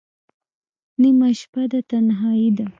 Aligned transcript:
نیمه 1.01 1.29
شپه 1.39 1.63
ده 1.71 1.79
تنهایی 1.89 2.49
ده 2.57 2.65